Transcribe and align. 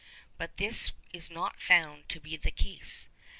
But 0.39 0.57
this 0.57 0.93
is 1.13 1.29
not 1.29 1.61
found 1.61 2.09
to 2.09 2.19
be 2.19 2.35
the 2.35 2.49
case. 2.49 3.07